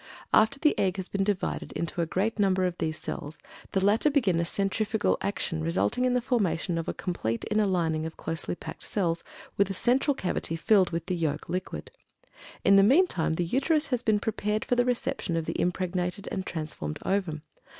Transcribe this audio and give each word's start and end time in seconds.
After 0.33 0.57
the 0.57 0.73
egg 0.79 0.97
has 0.97 1.07
been 1.07 1.23
divided 1.23 1.71
into 1.73 2.01
a 2.01 2.07
great 2.07 2.39
number 2.39 2.65
of 2.65 2.75
these 2.79 2.97
cells, 2.97 3.37
the 3.73 3.85
latter 3.85 4.09
begin 4.09 4.39
a 4.39 4.45
centrifugal 4.45 5.15
action 5.21 5.61
resulting 5.63 6.05
in 6.05 6.15
the 6.15 6.21
formation 6.21 6.79
of 6.79 6.87
a 6.87 6.93
complete 6.95 7.45
inner 7.51 7.67
lining 7.67 8.07
of 8.07 8.17
closely 8.17 8.55
packed 8.55 8.81
cells, 8.81 9.23
with 9.57 9.69
a 9.69 9.75
central 9.75 10.15
cavity 10.15 10.55
filled 10.55 10.89
with 10.89 11.05
the 11.05 11.15
yolk 11.15 11.49
liquid. 11.49 11.91
In 12.65 12.77
the 12.77 12.81
meantime, 12.81 13.33
the 13.33 13.45
Uterus 13.45 13.89
has 13.89 14.01
been 14.01 14.19
prepared 14.19 14.65
for 14.65 14.73
the 14.73 14.85
reception 14.85 15.37
of 15.37 15.45
the 15.45 15.61
impregnated 15.61 16.27
and 16.31 16.47
transformed 16.47 16.97
ovum. 17.05 17.43